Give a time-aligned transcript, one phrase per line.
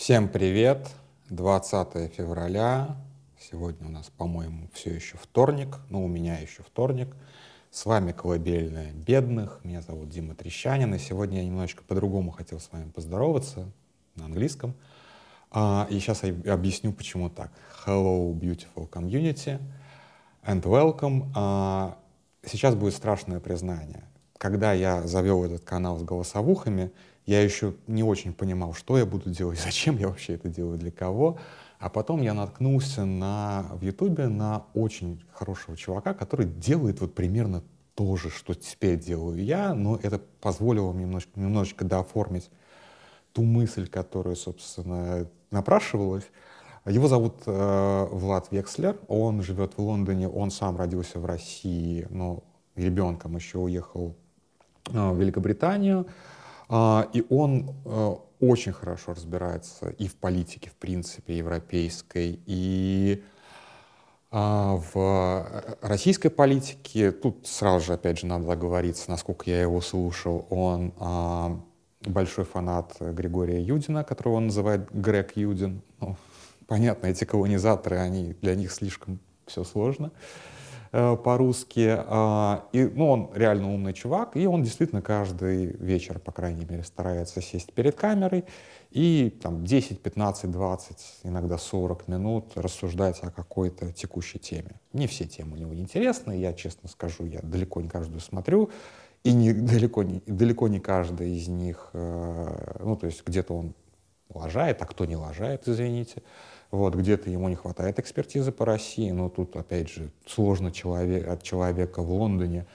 [0.00, 0.88] Всем привет!
[1.28, 2.96] 20 февраля.
[3.38, 5.76] Сегодня у нас, по-моему, все еще вторник.
[5.90, 7.14] Ну, у меня еще вторник.
[7.70, 9.60] С вами «Колыбельная бедных».
[9.62, 10.94] Меня зовут Дима Трещанин.
[10.94, 13.70] И сегодня я немножечко по-другому хотел с вами поздороваться
[14.14, 14.74] на английском.
[15.50, 17.52] А, и сейчас я объясню, почему так.
[17.84, 19.60] Hello, beautiful community
[20.46, 21.30] and welcome.
[21.36, 21.98] А,
[22.46, 24.04] сейчас будет страшное признание.
[24.38, 26.90] Когда я завел этот канал с голосовухами,
[27.26, 30.90] я еще не очень понимал, что я буду делать, зачем я вообще это делаю, для
[30.90, 31.38] кого.
[31.78, 37.62] А потом я наткнулся на, в Ютубе на очень хорошего чувака, который делает вот примерно
[37.94, 42.50] то же, что теперь делаю я, но это позволило мне немножечко, немножечко дооформить
[43.32, 46.24] ту мысль, которая, собственно, напрашивалась.
[46.86, 52.42] Его зовут э, Влад Векслер, он живет в Лондоне, он сам родился в России, но
[52.74, 54.16] ребенком еще уехал
[54.90, 56.06] э, в Великобританию.
[56.70, 63.22] Э, и он э, очень хорошо разбирается и в политике, в принципе, европейской, и
[64.30, 67.10] а, в российской политике.
[67.10, 71.60] Тут сразу же, опять же, надо оговориться, насколько я его слушал, он а,
[72.02, 75.82] большой фанат Григория Юдина, которого он называет Грег Юдин.
[76.00, 76.16] Ну,
[76.66, 80.12] понятно, эти колонизаторы, они, для них слишком все сложно.
[80.14, 80.59] Э,
[80.90, 81.96] по-русски.
[81.98, 86.82] А, и, ну, он реально умный чувак, и он действительно каждый вечер, по крайней мере,
[86.82, 88.44] старается сесть перед камерой
[88.90, 94.80] и там 10, 15, 20, иногда 40 минут рассуждать о какой-то текущей теме.
[94.92, 98.70] Не все темы у него интересны, я честно скажу, я далеко не каждую смотрю,
[99.22, 103.74] и не, далеко, не, далеко не каждая из них, э, ну, то есть где-то он
[104.28, 106.22] лажает, а кто не лажает, извините.
[106.70, 111.42] Вот, где-то ему не хватает экспертизы по России, но тут, опять же, сложно человек, от
[111.42, 112.66] человека в Лондоне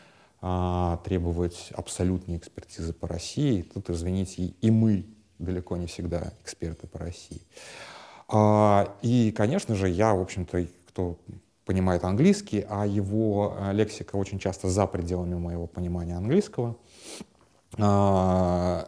[0.41, 3.61] а, требовать абсолютной экспертизы по России.
[3.61, 5.05] Тут, извините, и, и мы
[5.39, 7.41] далеко не всегда эксперты по России.
[8.27, 11.17] А, и, конечно же, я, в общем-то, кто
[11.65, 16.75] понимает английский, а его а, лексика очень часто за пределами моего понимания английского,
[17.77, 18.87] а,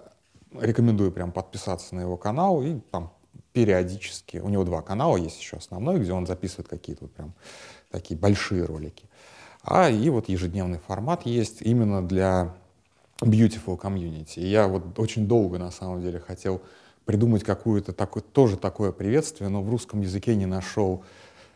[0.54, 3.12] рекомендую прям подписаться на его канал и там
[3.58, 7.34] периодически, у него два канала есть еще основной, где он записывает какие-то вот прям
[7.90, 9.10] такие большие ролики.
[9.64, 12.54] А и вот ежедневный формат есть именно для
[13.20, 14.36] beautiful community.
[14.36, 16.62] И я вот очень долго на самом деле хотел
[17.06, 21.04] придумать какую-то такое, тоже такое приветствие, но в русском языке не нашел,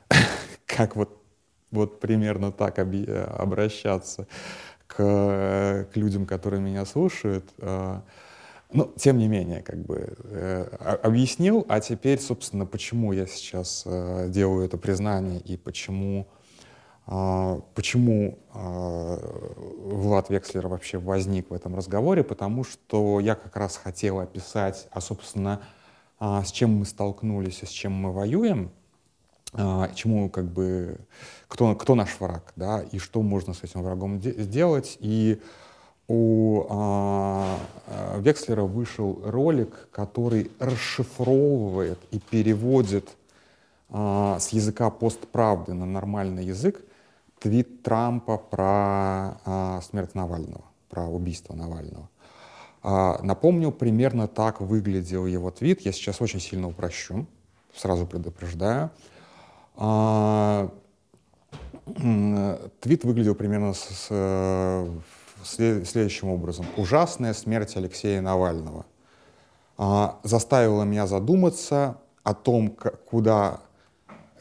[0.66, 1.22] как вот,
[1.70, 4.26] вот примерно так обращаться
[4.88, 7.46] к, к людям, которые меня слушают.
[8.74, 10.64] Ну, тем не менее, как бы э,
[11.04, 16.26] объяснил, а теперь, собственно, почему я сейчас э, делаю это признание и почему,
[17.08, 19.18] э, почему э,
[19.84, 25.02] Влад Векслер вообще возник в этом разговоре, потому что я как раз хотел описать, а,
[25.02, 25.62] собственно,
[26.22, 28.72] э, с чем мы столкнулись и с чем мы воюем,
[29.52, 30.98] э, чему, как бы,
[31.50, 35.42] кто, кто наш враг, да, и что можно с этим врагом сделать, и
[36.12, 37.58] у а,
[37.88, 43.08] а, Векслера вышел ролик, который расшифровывает и переводит
[43.90, 46.82] а, с языка постправды на нормальный язык
[47.40, 52.10] твит Трампа про а, смерть Навального, про убийство Навального.
[52.84, 55.80] А, напомню, примерно так выглядел его твит.
[55.82, 57.26] Я сейчас очень сильно упрощу,
[57.74, 58.90] сразу предупреждаю.
[59.78, 60.70] А,
[62.82, 64.88] твит выглядел примерно с, с
[65.46, 66.66] следующим образом.
[66.78, 68.86] Ужасная смерть Алексея Навального
[69.78, 72.70] а, заставила меня задуматься о том,
[73.10, 73.62] куда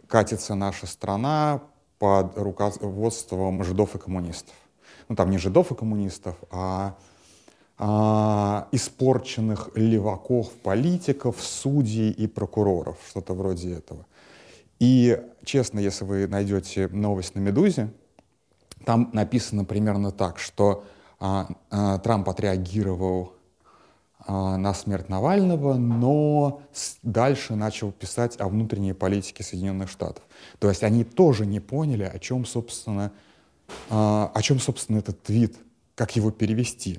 [0.06, 1.62] катится наша страна
[1.98, 4.54] под руководством жидов и коммунистов.
[5.08, 6.94] Ну, там не жидов и коммунистов, а,
[7.78, 14.06] а испорченных леваков, политиков, судей и прокуроров, что-то вроде этого.
[14.78, 17.90] И, честно, если вы найдете новость на «Медузе»,
[18.90, 20.82] там написано примерно так, что
[21.20, 23.34] а, а, Трамп отреагировал
[24.18, 26.60] а, на смерть Навального, но
[27.04, 30.24] дальше начал писать о внутренней политике Соединенных Штатов.
[30.58, 33.12] То есть они тоже не поняли, о чем, собственно,
[33.90, 35.54] а, о чем, собственно, этот твит,
[35.94, 36.98] как его перевести.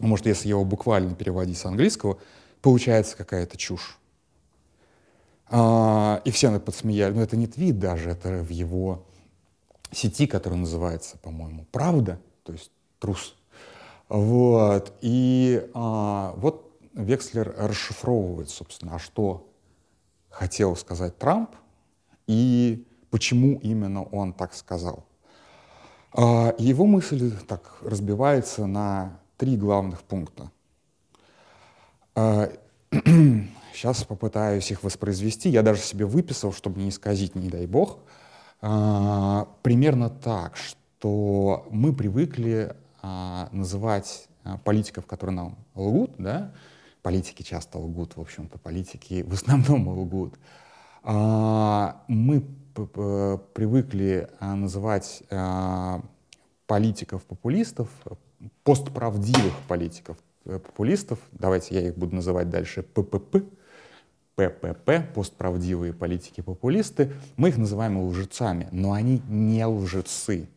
[0.00, 2.18] Может, если его буквально переводить с английского,
[2.60, 4.00] получается какая-то чушь.
[5.48, 7.12] А, и все подсмеяли.
[7.12, 9.04] Но это не твит даже, это в его
[9.94, 13.34] сети, которая называется, по-моему, «Правда», то есть трус.
[14.08, 14.92] Вот.
[15.00, 19.48] И а, вот Векслер расшифровывает, собственно, а что
[20.30, 21.50] хотел сказать Трамп
[22.26, 25.04] и почему именно он так сказал.
[26.12, 30.50] А, его мысль так разбивается на три главных пункта.
[32.14, 32.50] А,
[33.72, 35.48] сейчас попытаюсь их воспроизвести.
[35.48, 37.98] Я даже себе выписал, чтобы не исказить, не дай бог.
[39.62, 46.52] Примерно так, что мы привыкли а, называть а, политиков, которые нам лгут, да,
[47.02, 50.34] политики часто лгут, в общем-то, политики в основном лгут.
[51.02, 52.40] А, мы
[53.52, 56.00] привыкли а, называть а,
[56.66, 57.88] политиков-популистов,
[58.62, 63.44] постправдивых политиков-популистов, э, давайте я их буду называть дальше ППП,
[64.36, 70.48] ППП, постправдивые политики-популисты, мы их называем лжецами, но они не лжецы.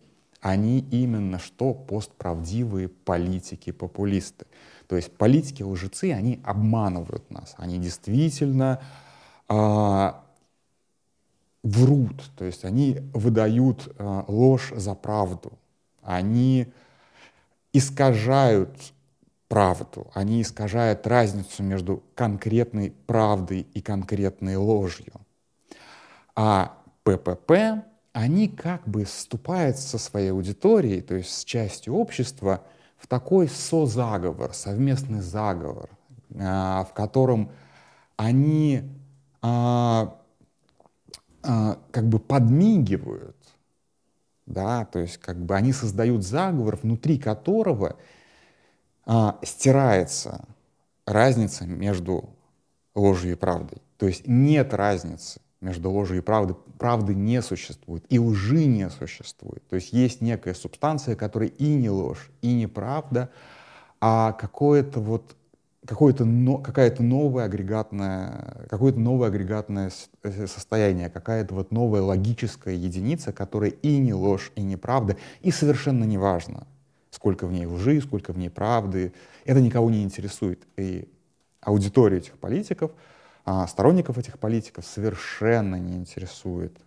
[0.42, 4.46] Они именно что постправдивые политики-популисты.
[4.88, 7.56] То есть политики-лжецы, они обманывают нас.
[7.58, 8.82] Они действительно
[9.50, 10.12] э,
[11.64, 15.54] врут, то есть они выдают э, ложь за правду.
[16.02, 16.68] Они
[17.74, 18.94] искажают
[19.48, 25.14] правду, они искажают разницу между конкретной правдой и конкретной ложью.
[26.36, 27.84] А ППП,
[28.14, 32.64] они как бы вступают со своей аудиторией, то есть с частью общества,
[32.98, 35.90] в такой созаговор, совместный заговор,
[36.40, 37.52] а, в котором
[38.18, 38.82] они
[39.42, 40.16] а,
[41.44, 43.38] а, как бы подмигивают,
[44.46, 47.98] да, то есть как бы они создают заговор, внутри которого
[49.44, 50.46] стирается
[51.06, 52.30] разница между
[52.96, 53.82] ложью и правдой.
[53.98, 56.56] То есть нет разницы между ложью и правдой.
[56.78, 59.68] Правды не существует, и лжи не существует.
[59.68, 63.30] То есть есть некая субстанция, которая и не ложь, и не правда,
[64.00, 65.36] а какое-то вот
[65.86, 69.90] какое-то но, какая-то новая агрегатная, какое-то новое агрегатное
[70.24, 75.50] э, состояние, какая-то вот новая логическая единица, которая и не ложь, и не правда, и
[75.50, 76.68] совершенно не важно,
[77.18, 79.12] сколько в ней лжи, сколько в ней правды.
[79.44, 80.66] Это никого не интересует.
[80.78, 81.10] И
[81.60, 82.92] аудитория этих политиков—
[83.50, 86.78] а сторонников этих политиков совершенно не интересует,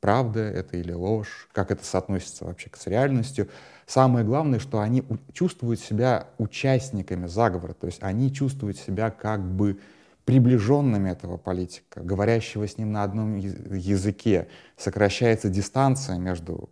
[0.00, 3.48] правда это или ложь, как это соотносится вообще с реальностью.
[3.86, 9.78] Самое главное, что они чувствуют себя участниками заговора, то есть они чувствуют себя как бы
[10.24, 14.48] приближенными этого политика, говорящего с ним на одном языке.
[14.76, 16.68] Сокращается дистанция между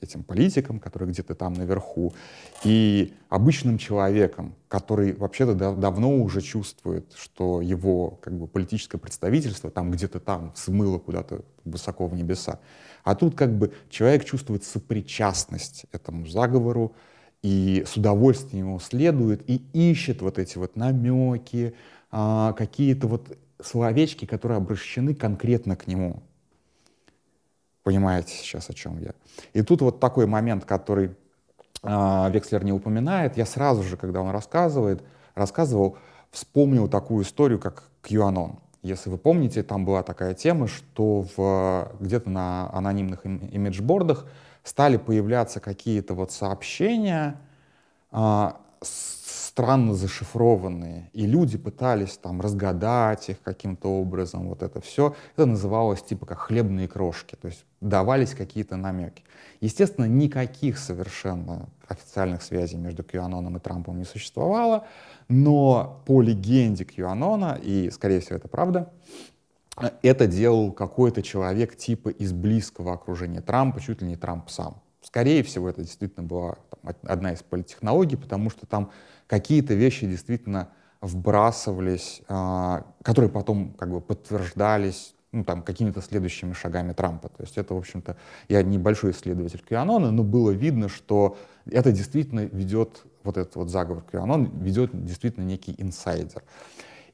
[0.00, 2.12] этим политиком, который где-то там наверху,
[2.64, 9.70] и обычным человеком, который вообще-то дав давно уже чувствует, что его как бы, политическое представительство
[9.70, 12.58] там где-то там смыло куда-то высоко в небеса.
[13.04, 16.94] А тут как бы человек чувствует сопричастность этому заговору,
[17.42, 21.74] и с удовольствием ему следует, и ищет вот эти вот намеки,
[22.10, 26.22] а, какие-то вот словечки, которые обращены конкретно к нему.
[27.88, 29.12] Понимаете сейчас, о чем я.
[29.54, 31.16] И тут вот такой момент, который
[31.82, 35.02] э, Векслер не упоминает, я сразу же, когда он рассказывает,
[35.34, 35.96] рассказывал,
[36.30, 38.58] вспомнил такую историю, как QAnon.
[38.82, 44.26] Если вы помните, там была такая тема, что в, где-то на анонимных имиджбордах
[44.64, 47.40] стали появляться какие-то вот сообщения
[48.12, 48.50] э,
[48.82, 49.17] с
[49.58, 55.16] странно зашифрованные, и люди пытались там разгадать их каким-то образом, вот это все.
[55.34, 59.24] Это называлось типа как хлебные крошки, то есть давались какие-то намеки.
[59.60, 64.86] Естественно, никаких совершенно официальных связей между QAnon и Трампом не существовало,
[65.28, 68.92] но по легенде QAnon, и, скорее всего, это правда,
[70.02, 74.80] это делал какой-то человек типа из близкого окружения Трампа, чуть ли не Трамп сам.
[75.08, 78.90] Скорее всего, это действительно была там, одна из политтехнологий, потому что там
[79.26, 80.68] какие-то вещи действительно
[81.00, 87.30] вбрасывались, а, которые потом как бы подтверждались ну, там, какими-то следующими шагами Трампа.
[87.30, 88.18] То есть это, в общем-то,
[88.50, 94.04] я небольшой исследователь QAnon, но было видно, что это действительно ведет, вот этот вот заговор
[94.12, 96.42] QAnon ведет действительно некий инсайдер.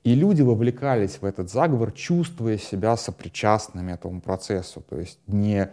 [0.02, 4.80] И люди вовлекались в этот заговор, чувствуя себя сопричастными этому процессу.
[4.80, 5.70] То есть не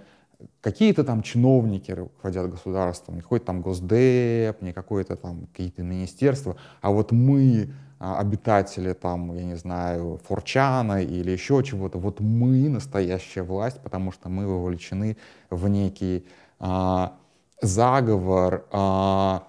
[0.62, 6.92] какие-то там чиновники руководят государством, не какой-то там Госдеп, не какое-то там какие-то министерства, а
[6.92, 13.44] вот мы, а, обитатели там, я не знаю, Форчана или еще чего-то, вот мы настоящая
[13.44, 15.18] власть, потому что мы вовлечены
[15.50, 16.26] в некий
[16.60, 17.14] а,
[17.62, 19.48] заговор, а,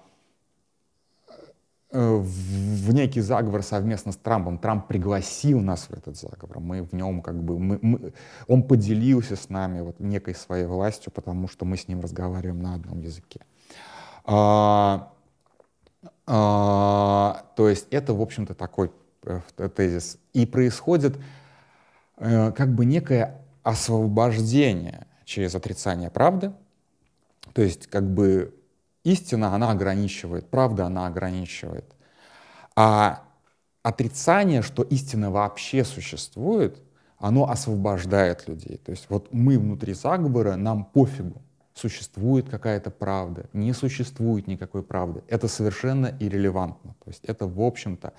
[1.93, 4.57] в некий заговор совместно с Трампом.
[4.57, 6.59] Трамп пригласил нас в этот заговор.
[6.59, 7.59] Мы в нем как бы...
[7.59, 8.13] Мы, мы,
[8.47, 12.73] он поделился с нами вот некой своей властью, потому что мы с ним разговариваем на
[12.75, 13.41] одном языке.
[14.25, 15.13] А,
[16.25, 18.91] а, то есть это, в общем-то, такой
[19.25, 19.41] э,
[19.75, 20.17] тезис.
[20.33, 21.19] И происходит
[22.17, 26.53] э, как бы некое освобождение через отрицание правды.
[27.53, 28.55] То есть как бы
[29.03, 31.85] истина, она ограничивает, правда, она ограничивает.
[32.75, 33.23] А
[33.83, 36.81] отрицание, что истина вообще существует,
[37.19, 38.77] оно освобождает людей.
[38.77, 41.41] То есть вот мы внутри заговора, нам пофигу,
[41.73, 45.23] существует какая-то правда, не существует никакой правды.
[45.27, 46.95] Это совершенно иррелевантно.
[47.03, 48.13] То есть это, в общем-то,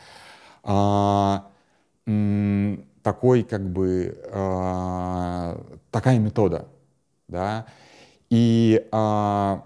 [0.65, 1.51] а,
[2.07, 5.61] м, такой, как бы, а,
[5.91, 6.69] такая метода.
[7.29, 7.67] Да?
[8.31, 9.65] И а,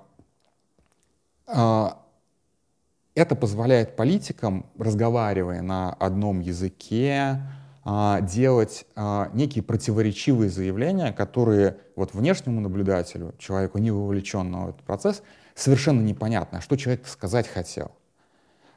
[1.49, 7.43] это позволяет политикам, разговаривая на одном языке,
[7.91, 14.83] а, делать а, некие противоречивые заявления, которые вот внешнему наблюдателю, человеку не вовлеченному в этот
[14.83, 15.23] процесс,
[15.55, 17.93] совершенно непонятно, что человек сказать хотел.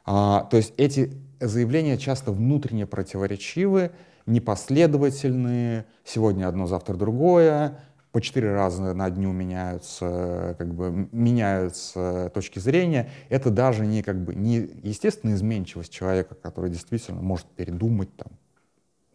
[0.04, 3.92] То есть эти заявления часто внутренне противоречивы,
[4.26, 7.78] непоследовательные, сегодня одно, завтра другое,
[8.12, 14.22] по четыре раза на дню меняются, как бы, меняются точки зрения, это даже не, как
[14.22, 18.32] бы, не естественная изменчивость человека, который действительно может передумать, там,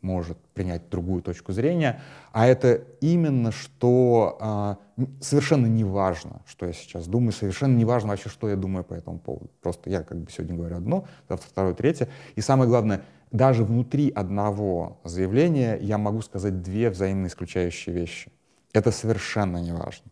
[0.02, 2.02] может принять другую точку зрения,
[2.32, 4.78] а это именно что а,
[5.20, 8.94] совершенно не важно, что я сейчас думаю, совершенно не важно вообще, что я думаю по
[8.94, 9.50] этому поводу.
[9.62, 12.10] Просто я как бы сегодня говорю одно, завтра второе, третье.
[12.36, 13.02] И самое главное,
[13.32, 18.32] даже внутри одного заявления я могу сказать две взаимно исключающие вещи.
[18.74, 20.12] Это совершенно не важно.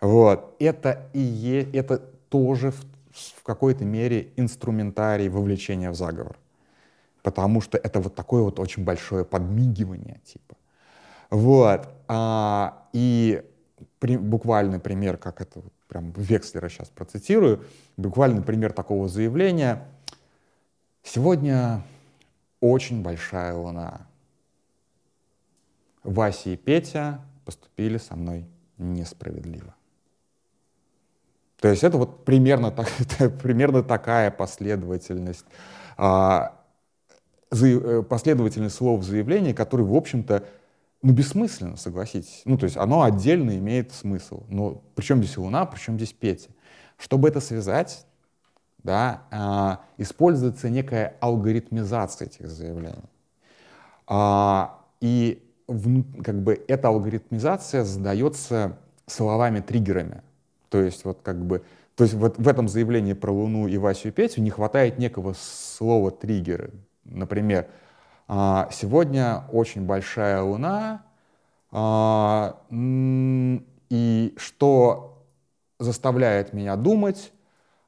[0.00, 0.56] Вот.
[0.58, 6.36] Это и е, это тоже в, в какой-то мере инструментарий вовлечения в заговор.
[7.22, 10.56] Потому что это вот такое вот очень большое подмигивание, типа.
[11.30, 11.88] Вот.
[12.06, 13.42] А, и
[13.98, 17.64] при, буквальный пример, как это вот прям Векслера сейчас процитирую,
[17.96, 19.86] буквальный пример такого заявления.
[21.02, 21.82] Сегодня
[22.60, 24.06] очень большая луна.
[26.02, 28.46] Вася и Петя поступили со мной
[28.78, 29.74] несправедливо.
[31.60, 32.88] То есть это вот примерно, так,
[33.42, 35.46] примерно такая последовательность,
[35.96, 36.60] а,
[37.50, 40.44] за, э, последовательность слов заявления, которые, в общем-то,
[41.02, 42.42] ну, бессмысленно, согласитесь.
[42.44, 44.44] Ну, то есть оно отдельно имеет смысл.
[44.48, 46.50] Но причем здесь Луна, причем здесь Петя.
[46.96, 48.06] Чтобы это связать,
[48.82, 53.10] да, а, используется некая алгоритмизация этих заявлений.
[54.06, 60.22] А, и как бы эта алгоритмизация задается словами-триггерами.
[60.68, 61.62] То есть вот как бы,
[61.94, 65.34] то есть вот в этом заявлении про Луну и Васю и Петю не хватает некого
[65.36, 66.72] слова триггеры.
[67.04, 67.66] Например,
[68.26, 71.02] «А, сегодня очень большая Луна,
[71.70, 75.24] а, и что
[75.78, 77.32] заставляет меня думать,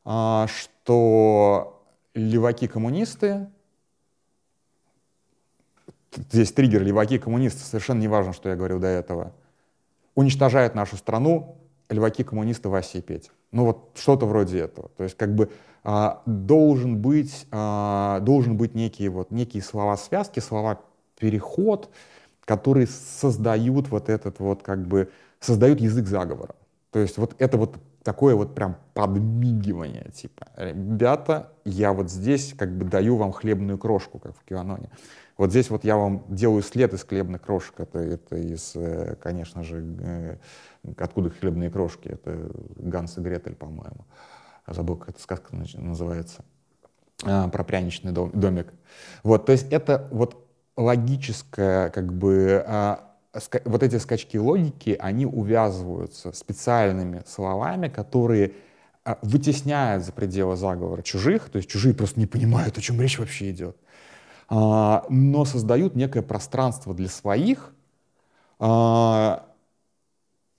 [0.04, 3.48] а, что леваки-коммунисты
[6.14, 9.32] здесь триггер леваки, коммунисты, совершенно не важно, что я говорил до этого,
[10.14, 11.58] уничтожают нашу страну
[11.88, 13.30] леваки, коммунисты, Вася и Петя.
[13.52, 14.90] Ну вот что-то вроде этого.
[14.96, 15.50] То есть как бы
[15.84, 21.90] а, должен быть, а, должен быть некие, вот, некие слова-связки, слова-переход,
[22.44, 25.10] которые создают вот этот вот как бы,
[25.40, 26.54] создают язык заговора.
[26.90, 32.76] То есть вот это вот такое вот прям подмигивание, типа, ребята, я вот здесь как
[32.76, 34.90] бы даю вам хлебную крошку, как в Кианоне.
[35.36, 37.78] Вот здесь вот я вам делаю след из хлебных крошек.
[37.78, 40.36] Это, это из, э, конечно же, э,
[40.96, 42.08] откуда хлебные крошки?
[42.08, 44.06] Это Ганс и Гретель, по-моему.
[44.66, 46.44] Забыл, как эта сказка называется.
[47.24, 48.72] А, про пряничный домик.
[49.22, 53.14] Вот, то есть это вот логическое, как бы, а,
[53.64, 58.52] вот эти скачки логики, они увязываются специальными словами, которые
[59.04, 63.18] а, вытесняют за пределы заговора чужих, то есть чужие просто не понимают, о чем речь
[63.18, 63.76] вообще идет.
[64.48, 67.74] А, но создают некое пространство для своих,
[68.58, 69.46] а,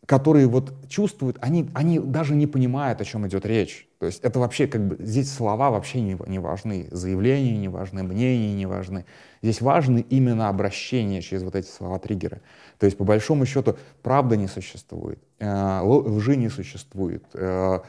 [0.06, 3.88] которые вот чувствуют, они, они даже не понимают, о чем идет речь.
[4.00, 8.03] То есть это вообще как бы, здесь слова вообще не, не важны, заявления не важны,
[8.03, 9.06] мнения не важны.
[9.41, 12.41] Здесь важны именно обращения через вот эти слова-триггеры.
[12.79, 17.79] То есть по большому счету правда не существует, э, лжи не существует, э,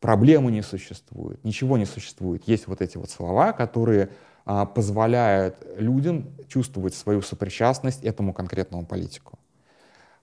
[0.00, 2.46] проблемы не существует, ничего не существует.
[2.46, 4.10] Есть вот эти вот слова, которые
[4.50, 9.38] а, позволяет людям чувствовать свою сопричастность этому конкретному политику.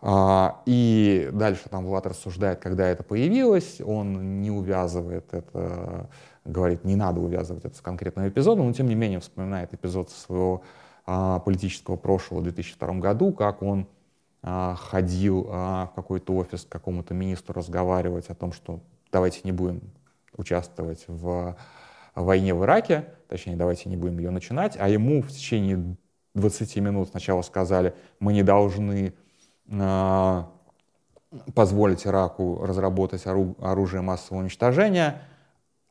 [0.01, 6.09] А, и дальше там Влад рассуждает, когда это появилось, он не увязывает это,
[6.43, 10.63] говорит, не надо увязывать это с конкретным эпизодом, но тем не менее вспоминает эпизод своего
[11.05, 13.87] а, политического прошлого в 2002 году, как он
[14.41, 18.79] ходил в какой-то офис к какому-то министру разговаривать о том, что
[19.11, 19.81] давайте не будем
[20.37, 21.55] участвовать в
[22.23, 25.97] войне в Ираке, точнее, давайте не будем ее начинать, а ему в течение
[26.35, 29.13] 20 минут сначала сказали, мы не должны
[29.67, 30.43] э,
[31.53, 35.21] позволить Ираку разработать ору оружие массового уничтожения,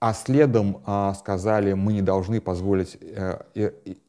[0.00, 3.40] а следом а, сказали, мы не должны позволить э,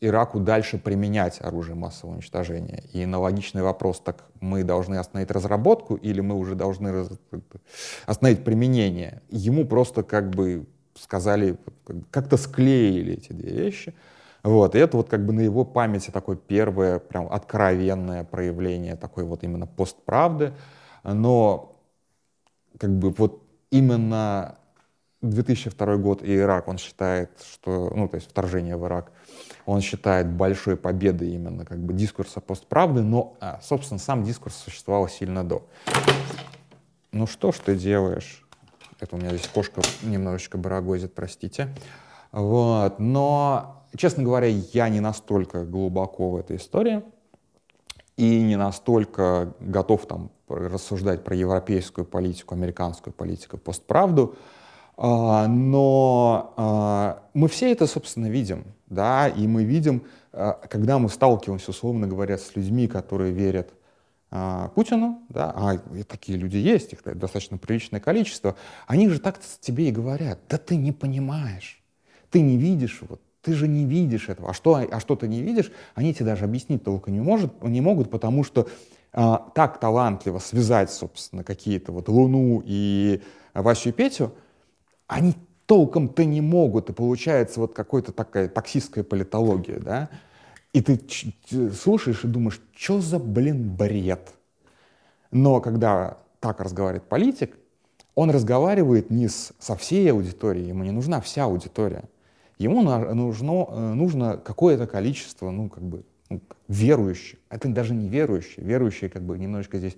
[0.02, 2.84] Ираку дальше применять оружие массового уничтожения.
[2.92, 7.10] И аналогичный вопрос, так мы должны остановить разработку или мы уже должны раз...
[8.06, 9.22] остановить применение?
[9.30, 10.68] Ему просто как бы
[11.00, 11.58] сказали,
[12.12, 13.94] как-то склеили эти две вещи.
[14.44, 19.24] Вот, и это вот как бы на его памяти такое первое прям откровенное проявление такой
[19.24, 20.54] вот именно постправды.
[21.04, 21.76] Но
[22.78, 24.58] как бы вот именно
[25.22, 29.12] 2002 год и Ирак, он считает, что, ну, то есть вторжение в Ирак,
[29.66, 35.10] он считает большой победой именно как бы дискурса постправды, но, а, собственно, сам дискурс существовал
[35.10, 35.66] сильно до.
[37.12, 38.45] Ну что ж ты делаешь?
[39.00, 41.70] Это у меня здесь кошка немножечко барагозит, простите.
[42.32, 43.00] Вот.
[43.00, 47.04] Но, честно говоря, я не настолько глубоко в этой истории
[48.18, 54.36] и не настолько готов там рассуждать про европейскую политику, американскую политику, постправду.
[54.98, 61.10] А, но а, мы все это, собственно, видим, да, и мы видим, а, когда мы
[61.10, 63.74] сталкиваемся, условно говоря, с людьми, которые верят
[64.30, 65.78] Путину, да, а
[66.08, 68.56] такие люди есть, их достаточно приличное количество,
[68.88, 71.82] они же так тебе и говорят, да ты не понимаешь,
[72.32, 74.50] ты не видишь, вот, ты же не видишь этого.
[74.50, 77.80] А что, а что ты не видишь, они тебе даже объяснить только не, может, не
[77.80, 78.68] могут, потому что
[79.14, 83.22] а, так талантливо связать, собственно, какие-то вот Луну и
[83.54, 84.34] Васю и Петю—
[85.08, 90.10] они толком-то не могут, и получается вот какая-то такая токсическая политология, да,
[90.76, 94.34] и ты слушаешь и думаешь, что за, блин, бред.
[95.32, 97.58] Но когда так разговаривает политик,
[98.14, 102.04] он разговаривает не с, со всей аудиторией, ему не нужна вся аудитория.
[102.58, 107.40] Ему нужно, э, нужно какое-то количество, ну, как бы, ну, верующих.
[107.50, 108.66] Это даже не верующие.
[108.66, 109.96] Верующие, как бы, немножечко здесь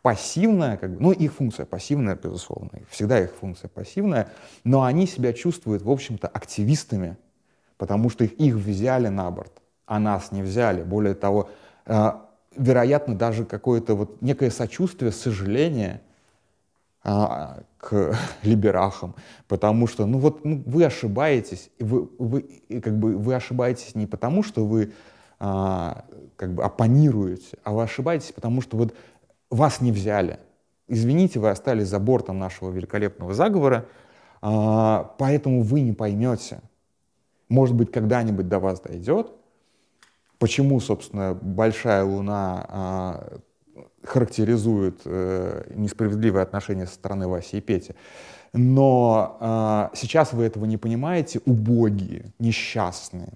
[0.00, 4.28] пассивная, как бы, ну, их функция пассивная, безусловно, всегда их функция пассивная,
[4.62, 7.18] но они себя чувствуют, в общем-то, активистами,
[7.76, 10.82] потому что их, их взяли на борт, а нас не взяли.
[10.82, 11.50] Более того,
[11.86, 12.12] э,
[12.56, 16.00] вероятно, даже какое-то вот некое сочувствие, сожаление
[17.04, 17.26] э,
[17.78, 19.14] к либерахам,
[19.48, 24.42] потому что, ну вот, ну, вы ошибаетесь, вы, вы, как бы, вы ошибаетесь не потому,
[24.42, 24.92] что вы
[25.40, 25.92] э,
[26.36, 28.94] как бы оппонируете, а вы ошибаетесь, потому что вот
[29.50, 30.38] вас не взяли.
[30.88, 33.86] Извините, вы остались за бортом нашего великолепного заговора,
[34.42, 36.60] а, поэтому вы не поймете.
[37.48, 39.32] Может быть, когда-нибудь до вас дойдет,
[40.38, 43.38] почему, собственно, большая луна а,
[44.02, 47.94] характеризует э, несправедливое отношение со стороны Васи и Пети.
[48.52, 53.32] Но а, сейчас вы этого не понимаете, убогие, несчастные.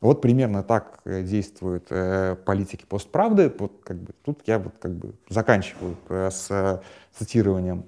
[0.00, 3.52] Вот примерно так э, действуют э, политики постправды.
[3.58, 6.80] Вот, как бы, тут я вот, как бы, заканчиваю э, с э,
[7.18, 7.84] цитированием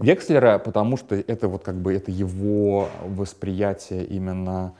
[0.00, 4.74] Векслера, потому что это вот как бы это его восприятие именно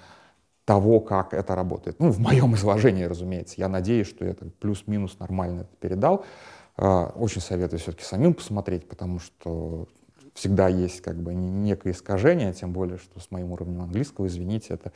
[0.68, 1.98] того, как это работает.
[1.98, 3.54] Ну, в моем изложении, разумеется.
[3.56, 6.26] Я надеюсь, что я плюс-минус нормально это передал.
[6.76, 9.88] Э, очень советую все-таки самим посмотреть, потому что
[10.34, 14.92] всегда есть как бы некое искажение, тем более, что с моим уровнем английского, извините, это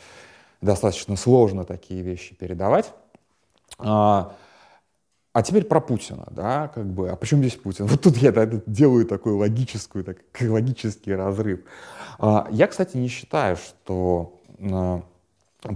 [0.61, 2.92] достаточно сложно такие вещи передавать.
[3.78, 4.37] А,
[5.32, 7.87] а теперь про Путина, да, как бы, а почему здесь Путин?
[7.87, 11.61] Вот тут я да, делаю такой логическую, так, логический разрыв.
[12.18, 15.02] А, я, кстати, не считаю, что а,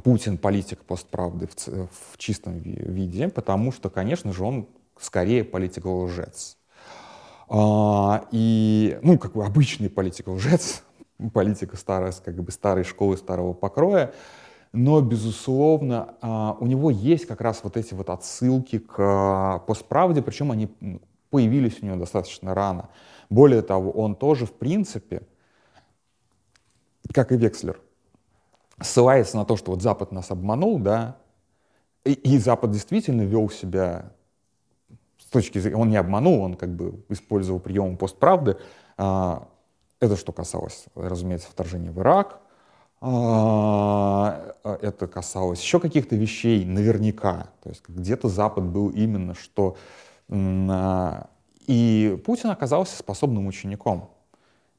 [0.02, 4.68] Путин политик постправды в, в чистом виде, потому что, конечно же, он
[4.98, 6.56] скорее политик-лжец.
[7.48, 10.82] А, и, ну, как бы обычный политик-лжец,
[11.32, 14.12] политика старой, как бы старой школы, старого покроя,
[14.72, 20.20] но, безусловно, а, у него есть как раз вот эти вот отсылки к а, постправде,
[20.22, 20.68] причем они
[21.30, 22.88] появились у него достаточно рано.
[23.30, 25.22] Более того, он тоже, в принципе,
[27.12, 27.80] как и Векслер,
[28.80, 31.16] ссылается на то, что вот Запад нас обманул, да,
[32.04, 34.12] и, и Запад действительно вел себя
[35.18, 38.58] с точки зрения, он не обманул, он как бы использовал приемы постправды.
[38.96, 39.48] А,
[39.98, 42.40] это что касалось, разумеется, вторжения в Ирак,
[43.00, 47.48] а, это касалось еще каких-то вещей, наверняка.
[47.62, 49.76] То есть где-то Запад был именно что...
[50.28, 51.28] А,
[51.66, 54.10] и Путин оказался способным учеником.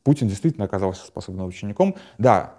[0.04, 1.96] Путин действительно оказался способным учеником.
[2.18, 2.56] Да,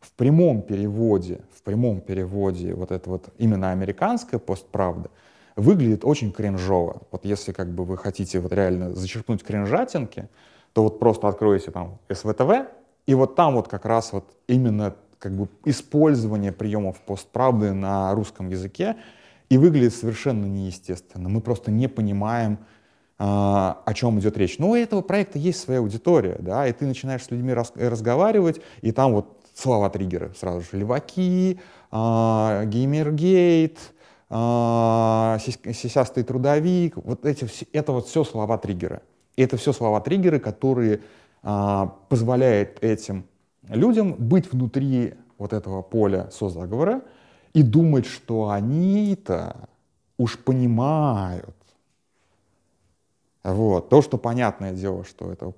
[0.00, 5.10] в прямом переводе, в прямом переводе вот это вот именно американская постправда
[5.56, 7.02] выглядит очень кринжово.
[7.10, 10.28] Вот если как бы вы хотите вот реально зачерпнуть кринжатинки,
[10.72, 12.68] то вот просто откроете там СВТВ,
[13.06, 18.50] и вот там вот как раз вот именно как бы использование приемов постправды на русском
[18.50, 18.96] языке
[19.48, 21.28] и выглядит совершенно неестественно.
[21.28, 22.58] Мы просто не понимаем,
[23.18, 24.58] а, о чем идет речь.
[24.58, 28.60] Но у этого проекта есть своя аудитория, да, и ты начинаешь с людьми раз, разговаривать,
[28.80, 30.68] и там вот слова-триггеры сразу же.
[30.72, 33.78] Леваки, а, геймергейт,
[34.30, 39.00] а, сисястый трудовик, вот эти, это вот все слова-триггеры.
[39.36, 41.00] И это все слова-триггеры, которые
[41.42, 43.24] а, позволяют этим
[43.68, 47.02] людям быть внутри вот этого поля созаговора
[47.52, 49.68] и думать, что они-то
[50.16, 51.56] уж понимают.
[53.44, 53.88] Вот.
[53.88, 55.52] То, что понятное дело, что это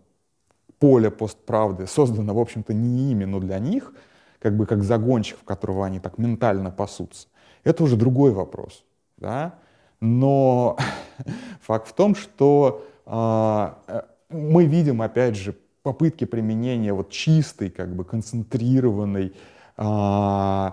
[0.81, 3.93] поле постправды создано, в общем-то, не ими, но для них,
[4.40, 7.29] как бы как загонщик, в которого они так ментально пасутся,
[7.62, 8.85] это уже другой вопрос.
[9.19, 9.55] Да?
[10.01, 10.77] Но
[11.61, 18.05] факт в том, что э, мы видим, опять же, попытки применения вот чистой, как бы
[18.05, 19.35] концентрированной,
[19.77, 20.71] э,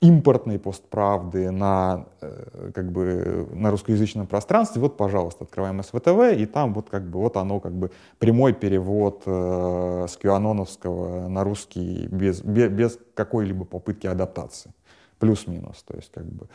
[0.00, 6.72] импортной постправды на, э, как бы, на русскоязычном пространстве, вот, пожалуйста, открываем СВТВ, и там
[6.72, 12.42] вот, как бы, вот оно как бы прямой перевод э, с кюаноновского на русский без,
[12.42, 14.72] без, без какой-либо попытки адаптации.
[15.18, 16.46] Плюс-минус, то есть как бы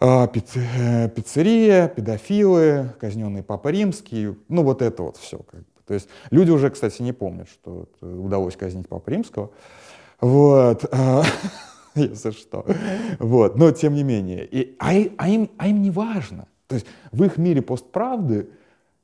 [0.00, 5.38] э, пиццерия, педофилы, казненный Папа Римский, ну вот это вот все.
[5.38, 5.66] Как бы.
[5.86, 9.50] То есть люди уже, кстати, не помнят, что удалось казнить Папа Римского.
[10.20, 10.84] Вот.
[11.94, 12.64] если что.
[13.18, 13.56] Вот.
[13.56, 14.46] Но тем не менее.
[14.46, 16.46] И, а, а, им, а им не важно.
[16.66, 18.48] То есть в их мире постправды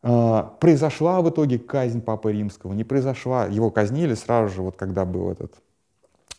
[0.03, 3.47] э, произошла в итоге казнь Папы Римского, не произошла.
[3.47, 5.55] Его казнили сразу же, вот когда был этот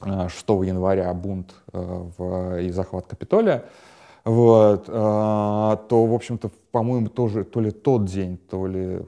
[0.01, 3.65] э, 6 января бунт э, в, и захват Капитолия.
[4.23, 9.01] Вот, э, то, в общем-то, по-моему, тоже то ли тот день, то ли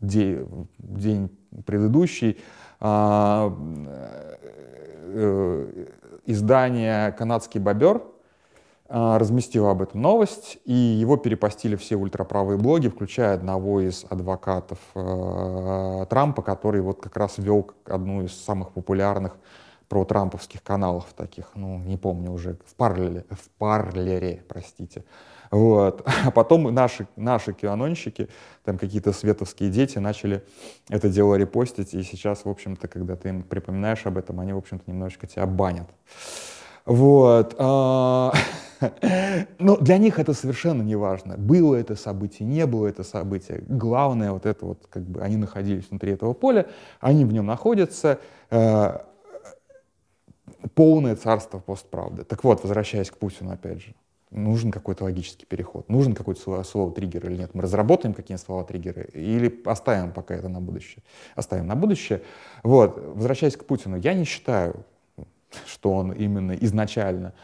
[0.00, 1.30] день, день
[1.64, 2.38] предыдущий,
[2.80, 3.50] э,
[5.14, 5.86] э,
[6.26, 8.02] издание «Канадский бобер»
[8.88, 14.78] а, разместило об этом новость, и его перепостили все ультраправые блоги, включая одного из адвокатов
[14.94, 19.36] э, Трампа, который вот как раз вел одну из самых популярных
[19.88, 25.04] про трамповских каналов таких, ну, не помню уже, в Парлере, в Парлере, простите.
[25.50, 26.06] Вот.
[26.26, 28.28] А потом наши, наши кианонщики,
[28.64, 30.42] там какие-то световские дети начали
[30.88, 34.58] это дело репостить, и сейчас, в общем-то, когда ты им припоминаешь об этом, они, в
[34.58, 35.88] общем-то, немножечко тебя банят.
[36.84, 37.54] Вот.
[37.58, 38.32] А,
[39.58, 41.36] но для них это совершенно не важно.
[41.36, 43.62] Было это событие, не было это событие.
[43.68, 46.66] Главное, вот это вот, как бы они находились внутри этого поля,
[47.00, 48.18] они в нем находятся.
[48.50, 48.98] Э,
[50.74, 52.24] полное царство постправды.
[52.24, 53.94] Так вот, возвращаясь к Путину опять же
[54.30, 57.54] нужен какой-то логический переход, нужен какой-то слово, слово триггер или нет.
[57.54, 61.02] Мы разработаем какие-то слова триггеры или оставим пока это на будущее.
[61.34, 62.22] Оставим на будущее.
[62.62, 64.84] Вот, возвращаясь к Путину, я не считаю,
[65.66, 67.34] что он именно изначально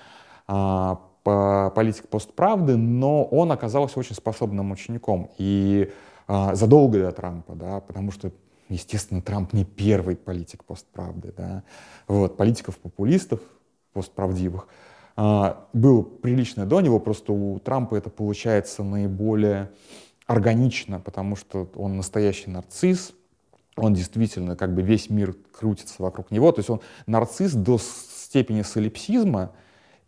[0.47, 5.31] а, по политик постправды, но он оказался очень способным учеником.
[5.39, 5.91] И
[6.27, 8.33] а, задолго до Трампа, да, потому что
[8.69, 11.33] естественно, Трамп не первый политик постправды.
[11.37, 11.63] Да.
[12.09, 13.41] Вот, политиков-популистов
[13.93, 14.69] постправдивых
[15.17, 19.71] а, было прилично до него, просто у Трампа это получается наиболее
[20.27, 23.13] органично, потому что он настоящий нарцисс,
[23.77, 28.63] он действительно, как бы весь мир крутится вокруг него, то есть он нарцисс до степени
[28.63, 29.53] солипсизма,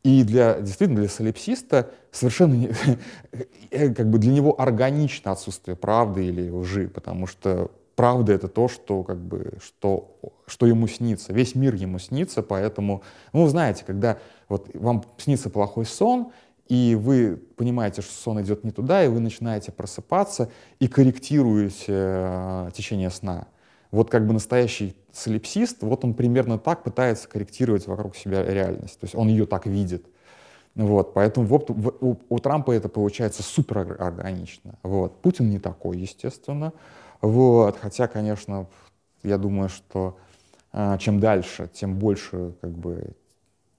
[0.03, 2.71] и для, действительно, для солипсиста совершенно не,
[3.95, 9.03] как бы для него органично отсутствие правды или лжи, потому что правда это то, что,
[9.03, 11.33] как бы, что, что ему снится.
[11.33, 13.03] Весь мир ему снится, поэтому,
[13.33, 16.33] ну, знаете, когда вот вам снится плохой сон,
[16.69, 22.71] и вы понимаете, что сон идет не туда, и вы начинаете просыпаться и корректируете э,
[22.75, 23.49] течение сна.
[23.91, 28.99] Вот как бы настоящий солипсист, вот он примерно так пытается корректировать вокруг себя реальность.
[28.99, 30.07] То есть он ее так видит.
[30.75, 34.75] Вот, поэтому вот, у, у Трампа это получается супер органично.
[34.83, 35.23] Вот.
[35.23, 36.73] Путин не такой, естественно.
[37.25, 38.67] Вот, хотя, конечно,
[39.23, 40.19] я думаю, что
[40.75, 43.15] э, чем дальше, тем больше как бы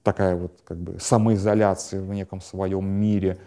[0.01, 3.37] такая вот как бы самоизоляция в неком своем мире,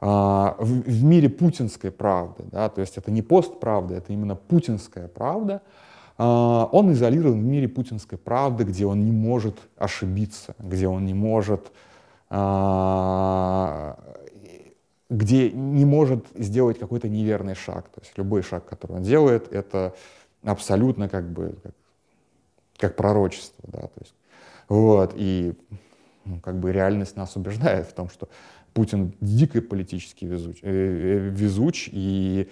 [0.00, 5.08] э, в, в мире путинской правды, да, то есть это не постправда, это именно путинская
[5.08, 5.62] правда,
[6.16, 11.14] э, он изолирован в мире путинской правды, где он не может ошибиться, где он не
[11.14, 11.72] может
[15.10, 17.88] где не может сделать какой-то неверный шаг.
[17.88, 19.94] То есть любой шаг, который он делает, это
[20.42, 21.74] абсолютно как бы как,
[22.78, 23.68] как пророчество.
[23.70, 23.80] Да?
[23.80, 24.14] То есть,
[24.68, 25.54] вот, и
[26.24, 28.28] ну, как бы реальность нас убеждает в том, что
[28.72, 32.48] Путин дико политически везуч, э, э, везуч, и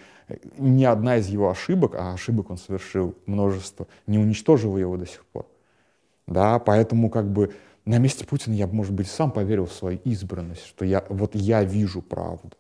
[0.59, 5.25] ни одна из его ошибок, а ошибок он совершил множество, не уничтожила его до сих
[5.27, 5.47] пор.
[6.27, 7.55] Да, поэтому как бы
[7.89, 11.35] на месте Путина я бы, может быть, сам поверил в свою избранность, что я, вот
[11.35, 12.51] я вижу правду.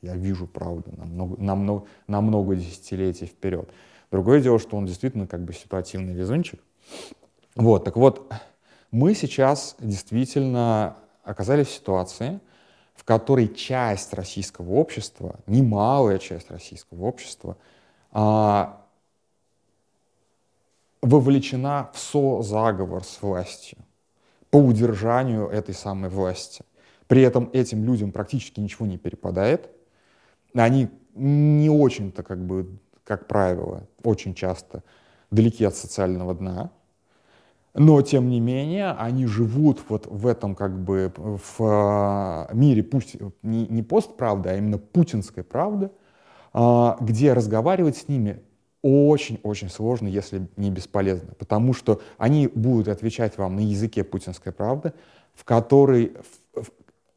[0.00, 3.70] Я вижу правду на много, на много, на много десятилетий вперед.
[4.10, 6.60] Другое дело, что он действительно как бы ситуативный везунчик.
[7.54, 8.32] Вот, так вот,
[8.90, 12.40] мы сейчас действительно оказались в ситуации,
[12.96, 17.56] в которой часть российского общества, немалая часть российского общества,
[18.10, 18.84] а,
[21.02, 23.78] вовлечена в со-заговор с властью
[24.52, 26.62] по удержанию этой самой власти.
[27.08, 29.70] При этом этим людям практически ничего не перепадает.
[30.54, 34.84] Они не очень-то, как бы, как правило, очень часто
[35.30, 36.70] далеки от социального дна.
[37.72, 43.16] Но, тем не менее, они живут вот в этом как бы в а, мире пусть
[43.42, 45.90] не, не постправды, а именно путинской правды,
[46.52, 48.42] а, где разговаривать с ними
[48.82, 54.92] очень-очень сложно, если не бесполезно, потому что они будут отвечать вам на языке путинской правды,
[55.34, 56.16] в который,
[56.52, 56.66] в,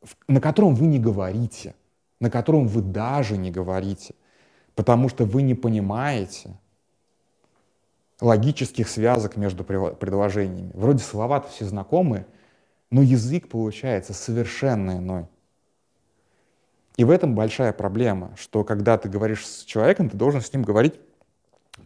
[0.03, 1.75] в, на котором вы не говорите,
[2.19, 4.13] на котором вы даже не говорите,
[4.75, 6.57] потому что вы не понимаете
[8.21, 10.71] логических связок между предложениями.
[10.73, 12.25] Вроде слова-то все знакомые,
[12.91, 15.25] но язык получается совершенно иной.
[16.97, 20.63] И в этом большая проблема, что когда ты говоришь с человеком, ты должен с ним
[20.63, 20.93] говорить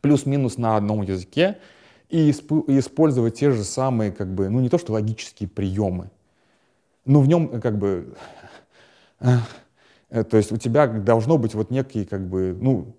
[0.01, 1.57] плюс-минус на одном языке
[2.09, 6.09] и использовать те же самые, как бы, ну не то что логические приемы,
[7.05, 8.15] но в нем как бы,
[9.19, 12.95] э, то есть у тебя должно быть вот некие как бы, ну,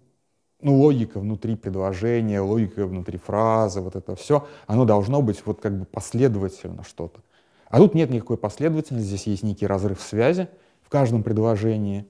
[0.63, 5.79] ну, логика внутри предложения, логика внутри фразы, вот это все, оно должно быть вот как
[5.79, 7.21] бы последовательно что-то.
[7.69, 10.49] А тут нет никакой последовательности, здесь есть некий разрыв связи
[10.83, 12.07] в каждом предложении,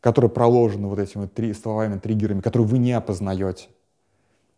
[0.00, 3.68] который проложен вот этими три, словами, триггерами, которые вы не опознаете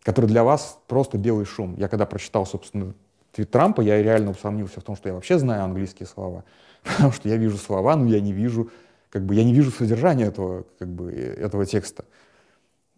[0.06, 1.74] который для вас просто белый шум.
[1.78, 2.94] Я когда прочитал, собственно,
[3.32, 6.44] твит Трампа, я реально усомнился в том, что я вообще знаю английские слова,
[6.84, 8.70] потому что я вижу слова, но я не вижу,
[9.10, 12.04] как бы, я не вижу содержания этого, как бы, этого текста.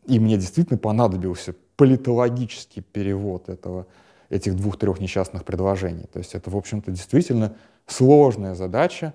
[0.05, 3.87] И мне действительно понадобился политологический перевод этого,
[4.29, 6.09] этих двух-трех несчастных предложений.
[6.13, 9.15] То есть это, в общем-то, действительно сложная задача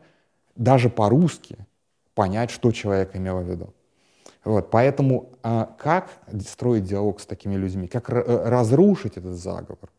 [0.56, 1.60] даже по-русски
[2.15, 3.71] понять, что человек имел в виду.
[4.43, 6.10] Вот, поэтому а, как
[6.45, 9.89] строить диалог с такими людьми, как э, разрушить этот заговор,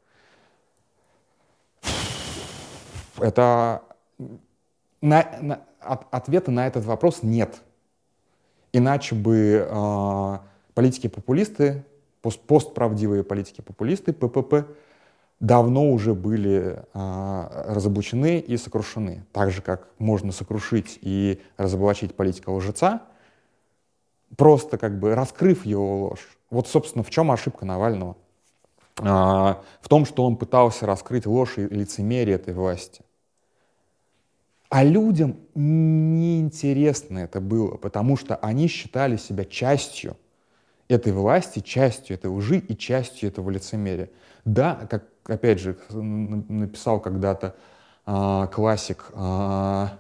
[3.19, 3.83] это
[5.01, 7.63] на, на, от, ответа на этот вопрос нет.
[8.73, 10.39] Иначе бы э,
[10.75, 11.85] политики-популисты,
[12.21, 14.67] пост, постправдивые политики-популисты, ППП,
[15.41, 19.25] давно уже были э, разоблачены и сокрушены.
[19.33, 23.03] Так же, как можно сокрушить и разоблачить политика лжеца,
[24.37, 26.37] просто как бы раскрыв его ложь.
[26.51, 28.17] Вот, собственно, в чем ошибка Навального?
[29.01, 33.03] А, в том, что он пытался раскрыть ложь и лицемерие этой власти.
[34.69, 40.17] А людям неинтересно это было, потому что они считали себя частью
[40.89, 44.11] этой власти, частью этой лжи и частью этого лицемерия.
[44.45, 47.55] Да, как, опять же, написал когда-то
[48.07, 49.99] а, классик а,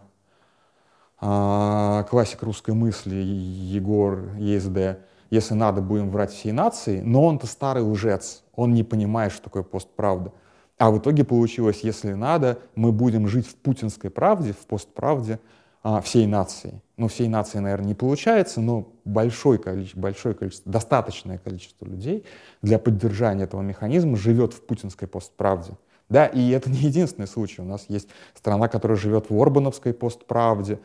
[1.24, 8.42] классик русской мысли Егор ЕСД, если надо, будем врать всей нации, но он-то старый лжец,
[8.54, 10.32] он не понимает, что такое постправда.
[10.76, 15.40] А в итоге получилось, если надо, мы будем жить в путинской правде, в постправде
[15.82, 16.82] а, всей нации.
[16.96, 22.24] Ну, всей нации, наверное, не получается, но большое количество, большое количество, достаточное количество людей
[22.60, 25.72] для поддержания этого механизма живет в путинской постправде.
[26.08, 27.62] Да, и это не единственный случай.
[27.62, 30.80] У нас есть страна, которая живет в Орбановской постправде,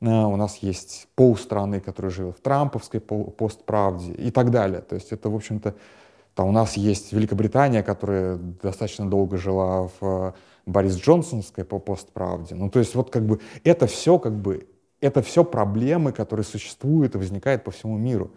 [0.00, 4.80] у нас есть полстраны, которые живет в трамповской постправде и так далее.
[4.80, 5.74] То есть это, в общем-то,
[6.34, 10.32] там у нас есть Великобритания, которая достаточно долго жила в э,
[10.66, 12.54] Борис Джонсонской по постправде.
[12.54, 14.68] Ну, то есть вот как бы это все как бы
[15.00, 18.30] это все проблемы, которые существуют и возникают по всему миру.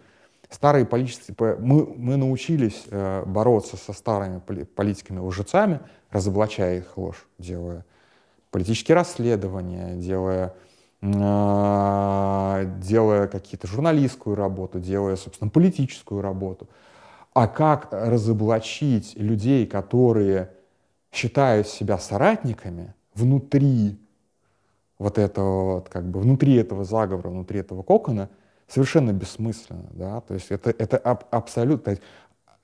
[0.50, 7.84] Старые политики, мы, мы научились э, бороться со старыми политиками-лжецами, разоблачая их ложь, делая
[8.50, 10.54] политические расследования, делая
[11.02, 12.66] делая
[13.26, 16.68] какие-то журналистскую работу, делая, собственно, политическую работу.
[17.34, 20.50] А как разоблачить людей, которые
[21.10, 23.98] считают себя соратниками внутри
[24.98, 28.28] вот этого, вот, как бы, внутри этого заговора, внутри этого кокона,
[28.68, 31.98] совершенно бессмысленно, да, то есть это, это аб- абсолютно,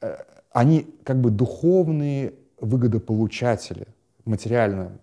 [0.00, 0.16] э,
[0.52, 3.88] они как бы духовные выгодополучатели,
[4.24, 4.98] материально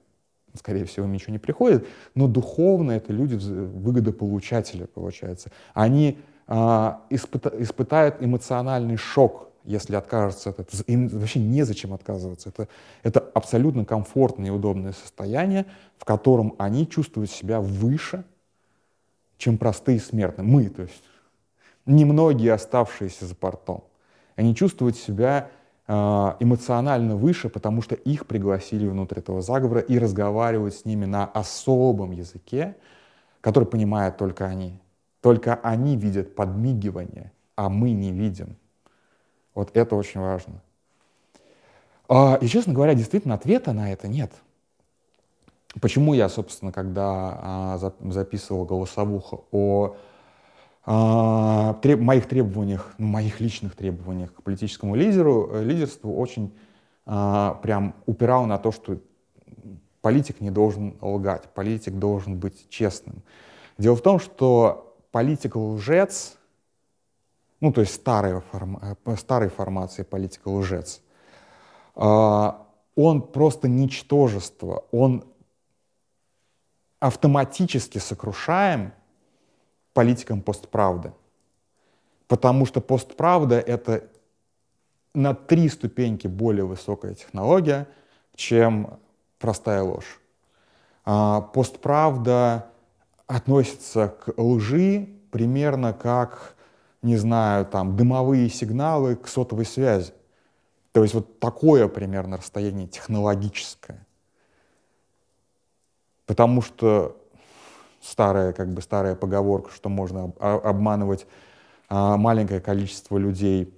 [0.57, 5.51] скорее всего, им ничего не приходит, но духовно это люди выгодополучатели, получается.
[5.73, 10.83] Они а, испыта, испытают эмоциональный шок, если откажутся от этого.
[10.87, 12.49] Им вообще незачем отказываться.
[12.49, 12.67] Это,
[13.03, 15.65] это абсолютно комфортное и удобное состояние,
[15.97, 18.23] в котором они чувствуют себя выше
[19.37, 20.45] чем простые смертные.
[20.45, 21.03] Мы, то есть
[21.85, 23.83] немногие оставшиеся за портом.
[24.35, 25.49] Они чувствуют себя
[25.87, 32.11] эмоционально выше, потому что их пригласили внутрь этого заговора и разговаривают с ними на особом
[32.11, 32.75] языке,
[33.41, 34.79] который понимают только они.
[35.21, 38.55] Только они видят подмигивание, а мы не видим.
[39.53, 40.61] Вот это очень важно.
[42.07, 44.31] А, и, честно говоря, действительно ответа на это нет.
[45.81, 49.95] Почему я, собственно, когда а, записывал голосовуху о а,
[50.85, 56.53] треб, моих требованиях, ну, моих личных требованиях к политическому лидеру, э, лидерству очень
[57.05, 58.97] прям упирал на то, что
[60.01, 63.21] политик не должен лгать, политик должен быть честным.
[63.77, 66.35] Дело в том, что политик-лжец,
[67.61, 71.01] ну, то есть старой, форма, э, старой формации политика-лжец,
[71.95, 75.25] он просто ничтожество, он
[76.99, 78.93] автоматически сокрушаем
[79.95, 81.13] политикам постправды.
[82.27, 84.03] Потому что постправда— это
[85.13, 87.87] на три ступеньки более высокая технология,
[88.35, 88.99] чем
[89.39, 90.19] простая ложь.
[91.05, 92.67] А постправда
[93.25, 96.55] относится к лжи примерно как,
[97.01, 100.13] не знаю, там, дымовые сигналы к сотовой связи.
[100.91, 104.05] То есть вот такое примерно расстояние технологическое.
[106.25, 107.17] Потому что
[108.05, 111.25] старая, как бы старая поговорка, что можно обманывать
[111.89, 113.73] а, маленькое количество людей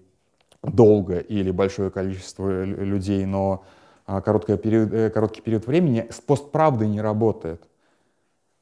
[0.62, 3.63] долго или большое количество людей, но
[4.06, 7.63] а, короткий период, э, короткий период времени, с постправдой не работает.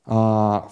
[0.05, 0.69] А,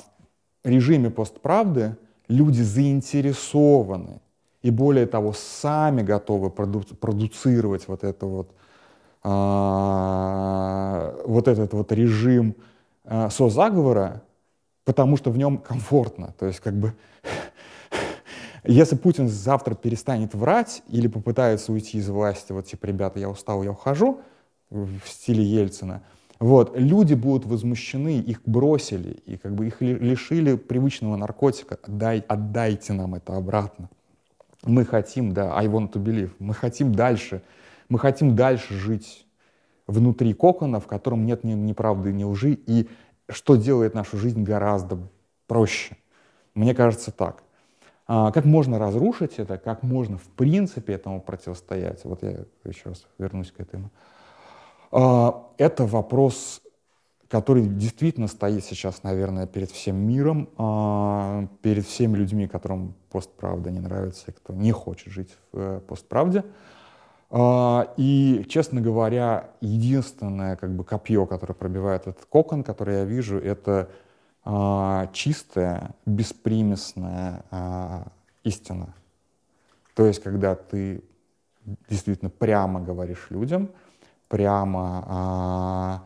[0.64, 4.22] в режиме постправды люди заинтересованы
[4.62, 8.50] и более того, сами готовы проду- продуцировать вот это вот,
[11.26, 12.56] вот этот вот режим
[13.06, 14.22] э, созаговора,
[14.86, 16.34] потому что в нем комфортно.
[16.38, 16.94] То есть как бы
[18.66, 23.62] если Путин завтра перестанет врать или попытается уйти из власти, вот типа, ребята, я устал,
[23.62, 24.22] я ухожу,
[24.70, 26.02] в стиле Ельцина,
[26.40, 31.78] вот, люди будут возмущены, их бросили, и как бы их лишили привычного наркотика.
[31.84, 33.90] Отдай, отдайте нам это обратно.
[34.64, 37.42] Мы хотим, да, I want to believe, мы хотим дальше,
[37.90, 39.26] мы хотим дальше жить
[39.88, 42.88] внутри кокона, в котором нет ни, ни правды, ни лжи, и
[43.30, 45.00] что делает нашу жизнь гораздо
[45.48, 45.98] проще.
[46.54, 47.44] Мне кажется так.
[48.06, 52.04] А, как можно разрушить это, как можно в принципе этому противостоять?
[52.04, 53.92] Вот я еще раз вернусь к этому.
[54.92, 56.62] А, это вопрос,
[57.30, 63.80] который действительно стоит сейчас, наверное, перед всем миром, а, перед всеми людьми, которым постправда не
[63.80, 66.44] нравится, кто не хочет жить в э, постправде.
[67.36, 73.40] А, и, честно говоря, единственное как бы, копье, которое пробивает этот кокон, который я вижу,
[73.40, 73.90] это
[74.46, 78.08] а, чистая, беспримесная а,
[78.44, 78.94] истина.
[79.96, 81.04] То есть, когда ты
[81.90, 83.72] действительно прямо говоришь людям,
[84.28, 86.04] прямо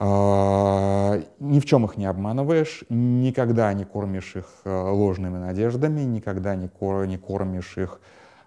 [0.00, 6.68] ни в чем их не обманываешь, никогда не кормишь их а, ложными надеждами, никогда не,
[6.68, 8.00] кор, не кормишь их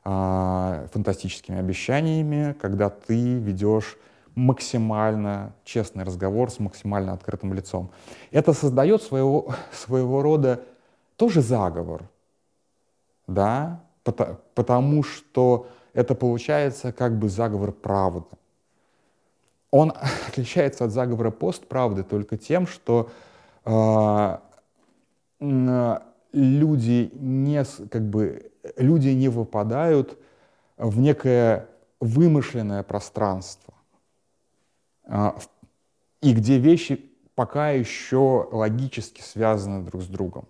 [0.04, 3.98] фантастическими обещаниями, когда ты ведешь
[4.36, 7.92] максимально честный разговор с максимально открытым лицом.
[8.32, 10.64] Это создает своего, своего рода
[11.18, 12.10] тоже заговор,
[13.28, 18.26] да, потому, потому что это получается как бы заговор правды.
[19.70, 19.94] Он
[20.28, 23.10] отличается от заговора постправды только тем, что
[23.66, 24.38] э,
[25.40, 30.18] люди не, как бы, люди не выпадают
[30.78, 31.68] в некое
[32.00, 33.74] вымышленное пространство,
[35.06, 35.38] а,
[36.22, 40.48] и где вещи пока еще логически связаны друг с другом.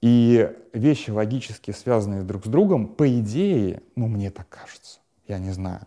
[0.00, 5.50] И вещи логически связанные друг с другом, по идее, ну мне так кажется, я не
[5.50, 5.86] знаю,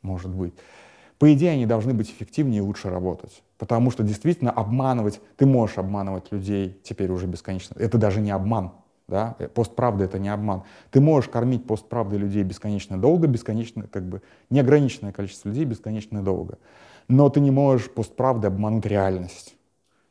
[0.00, 0.54] может быть,
[1.18, 3.42] по идее они должны быть эффективнее и лучше работать.
[3.56, 7.76] Потому что действительно обманывать, ты можешь обманывать людей теперь уже бесконечно.
[7.78, 8.72] Это даже не обман.
[9.12, 9.36] Да?
[9.38, 10.62] Э, постправда— это не обман.
[10.90, 16.56] Ты можешь кормить постправдой людей бесконечно долго, бесконечно, как бы, неограниченное количество людей бесконечно долго.
[17.08, 19.54] Но ты не можешь постправдой обмануть реальность.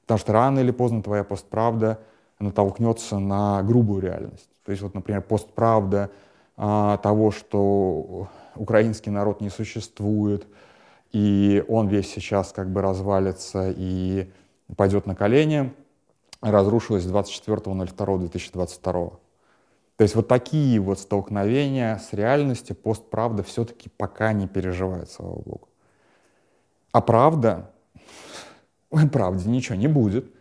[0.01, 1.99] Потому что рано или поздно твоя постправда
[2.39, 4.49] натолкнется на грубую реальность.
[4.65, 6.11] То есть вот, например, постправда
[6.55, 10.45] а, того, что украинский народ не существует,
[11.11, 14.29] и он весь сейчас как бы развалится и
[14.77, 15.73] пойдет на колени,
[16.41, 19.19] разрушилась 24.02.2022.
[19.97, 25.69] То есть вот такие вот столкновения с реальностью постправда все-таки пока не переживает, слава богу.
[26.91, 27.71] А правда,
[29.11, 30.33] правде ничего не будет,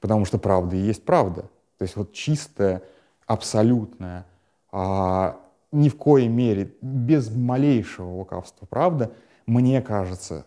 [0.00, 1.42] потому что правда и есть правда.
[1.78, 2.82] То есть вот чистая,
[3.26, 4.26] абсолютная,
[4.70, 5.40] а,
[5.72, 9.12] ни в коей мере, без малейшего лукавства правда,
[9.46, 10.46] мне кажется,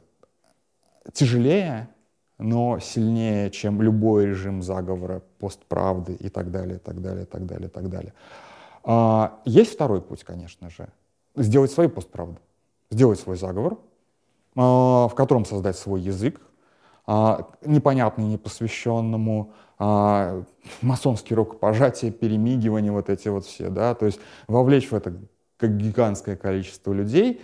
[1.11, 1.89] тяжелее,
[2.37, 7.45] но сильнее, чем любой режим заговора, постправды и так далее, и так далее, и так
[7.45, 8.13] далее, и так далее.
[8.83, 10.87] А, есть второй путь, конечно же.
[11.35, 12.39] Сделать свою постправду.
[12.89, 13.77] Сделать свой заговор,
[14.55, 16.39] а, в котором создать свой язык,
[17.05, 20.43] а, непонятный непосвященному, а,
[20.81, 25.13] масонские рукопожатия, перемигивания, вот эти вот все, да, то есть вовлечь в это
[25.61, 27.41] гигантское количество людей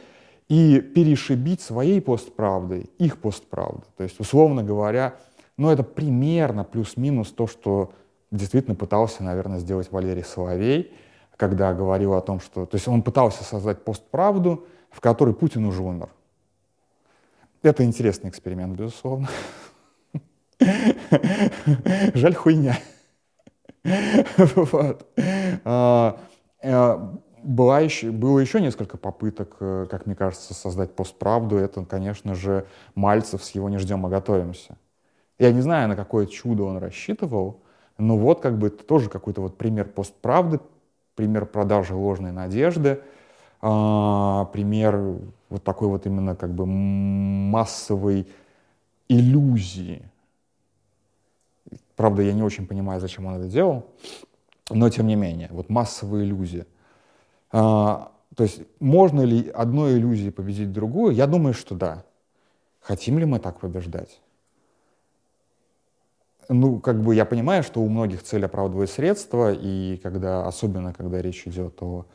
[0.50, 3.84] и перешибить своей постправдой их постправду.
[3.98, 5.16] То есть, условно говоря,
[5.58, 7.94] ну это примерно плюс-минус то, что
[8.32, 10.94] действительно пытался, наверное, сделать Валерий Соловей,
[11.38, 12.66] когда говорил о том, что...
[12.66, 16.10] То есть он пытался создать постправду, в которой Путин уже умер.
[17.62, 19.30] Это интересный эксперимент, безусловно.
[22.14, 22.78] Жаль хуйня.
[24.56, 25.08] Вот.
[27.44, 31.58] Была еще, было еще несколько попыток, э, как мне кажется, создать постправду.
[31.58, 32.66] Это, конечно же,
[32.96, 34.78] Мальцев с его «Не ждем, а готовимся».
[35.40, 37.60] Я не знаю, на какое чудо он рассчитывал,
[37.98, 40.60] но вот как бы это тоже какой-то вот пример постправды,
[41.16, 43.02] пример продажи ложной надежды,
[43.62, 45.18] а, пример
[45.50, 48.28] вот такой вот именно как бы массовой
[49.10, 50.04] иллюзии.
[51.96, 53.86] Правда, я не очень понимаю, зачем он это делал,
[54.70, 56.66] но тем не менее, вот массовая иллюзия.
[57.54, 61.14] А, то есть можно ли одной иллюзией победить другую?
[61.14, 62.04] Я думаю, что да.
[62.82, 64.20] Хотим ли мы так побеждать?
[66.50, 71.22] Ну, как бы я понимаю, что у многих цель оправдывает средства, и когда, особенно когда
[71.22, 72.06] речь идет о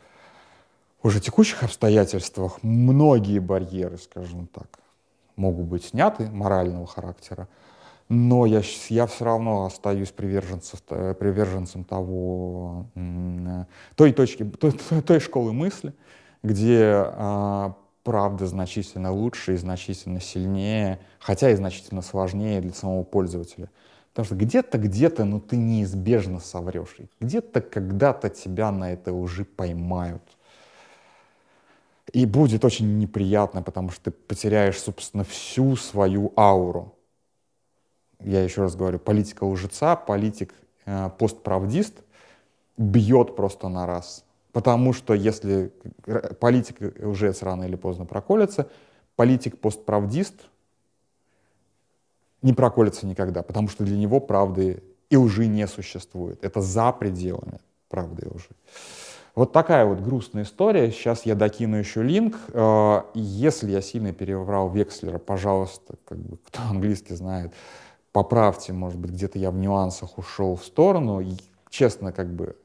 [1.03, 4.81] уже текущих обстоятельствах, многие барьеры, скажем так,
[5.37, 7.49] могут быть сняты морального характера,
[8.09, 12.87] но я, я все равно остаюсь приверженцем, приверженцем того,
[13.97, 15.93] той точки, той, той школы мысли,
[16.43, 23.71] где а, правда значительно лучше и значительно сильнее, хотя и значительно сложнее для самого пользователя.
[24.11, 26.97] Потому что где-то, где-то, ну ты неизбежно соврешь.
[27.21, 30.23] Где-то, когда-то тебя на это уже поймают.
[32.15, 36.98] И будет очень неприятно, потому что ты потеряешь, собственно, всю свою ауру
[38.21, 40.55] я еще раз говорю, политика лжеца, политик
[40.87, 41.95] э, постправдист
[42.77, 44.25] бьет просто на раз.
[44.53, 45.73] Потому что если
[46.41, 48.69] политик лжец рано или поздно проколется,
[49.17, 50.35] политик постправдист
[52.43, 56.43] не проколется никогда, потому что для него правды и лжи не существует.
[56.45, 58.51] Это за пределами правды и лжи.
[59.35, 60.91] Вот такая вот грустная история.
[60.91, 62.37] Сейчас я докину еще линк.
[62.49, 67.53] Э, если я сильно переврал Векслера, пожалуйста, как бы, кто английский знает,
[68.13, 71.21] поправьте, может быть, где-то я в нюансах ушел в сторону.
[71.21, 71.33] И,
[71.71, 72.57] честно, как бы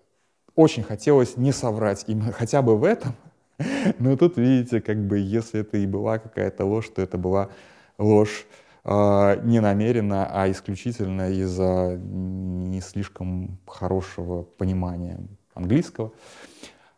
[0.55, 3.15] очень хотелось не соврать именно хотя бы в этом.
[3.99, 7.49] Но тут, видите, как бы, если это и была какая-то ложь, то это была
[7.97, 8.45] ложь
[8.83, 15.19] э, не намеренно, а исключительно из-за не слишком хорошего понимания
[15.53, 16.11] английского.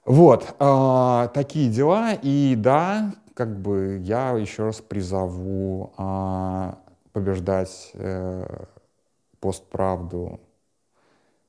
[0.05, 2.13] Вот, э, такие дела.
[2.13, 6.73] И да, как бы я еще раз призову э,
[7.16, 8.66] побеждать э,
[9.39, 10.41] постправду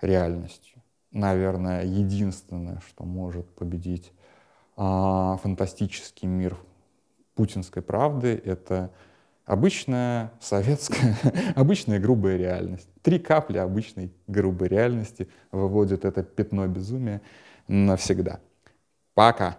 [0.01, 0.81] реальностью.
[1.11, 4.13] Наверное, единственное, что может победить
[4.77, 6.57] э, фантастический мир
[7.35, 8.93] путинской правды, это
[9.45, 11.17] обычная советская,
[11.57, 12.89] обычная грубая реальность.
[13.03, 17.23] Три капли обычной грубой реальности выводят это пятно безумия
[17.67, 18.39] навсегда.
[19.15, 19.59] Пока.